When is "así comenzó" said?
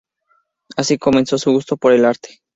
0.75-1.37